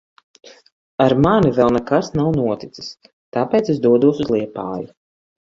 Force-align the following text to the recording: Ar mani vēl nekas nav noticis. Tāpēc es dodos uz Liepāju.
Ar 1.03 1.13
mani 1.25 1.51
vēl 1.57 1.69
nekas 1.75 2.09
nav 2.21 2.31
noticis. 2.39 2.89
Tāpēc 3.39 3.71
es 3.75 3.83
dodos 3.87 4.25
uz 4.27 4.35
Liepāju. 4.39 4.91